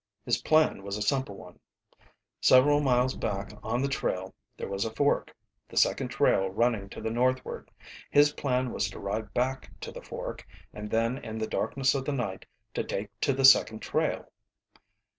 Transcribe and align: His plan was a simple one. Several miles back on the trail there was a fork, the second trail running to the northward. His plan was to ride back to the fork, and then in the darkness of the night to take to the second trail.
His 0.25 0.41
plan 0.41 0.81
was 0.81 0.97
a 0.97 1.01
simple 1.03 1.37
one. 1.37 1.59
Several 2.39 2.79
miles 2.79 3.13
back 3.15 3.53
on 3.61 3.83
the 3.83 3.87
trail 3.87 4.33
there 4.57 4.67
was 4.67 4.83
a 4.83 4.89
fork, 4.89 5.35
the 5.69 5.77
second 5.77 6.07
trail 6.07 6.49
running 6.49 6.89
to 6.89 7.01
the 7.01 7.11
northward. 7.11 7.69
His 8.09 8.33
plan 8.33 8.71
was 8.73 8.89
to 8.89 8.99
ride 8.99 9.31
back 9.35 9.69
to 9.81 9.91
the 9.91 10.01
fork, 10.01 10.43
and 10.73 10.89
then 10.89 11.19
in 11.19 11.37
the 11.37 11.45
darkness 11.45 11.93
of 11.93 12.05
the 12.05 12.13
night 12.13 12.47
to 12.73 12.83
take 12.83 13.09
to 13.21 13.31
the 13.31 13.45
second 13.45 13.83
trail. 13.83 14.31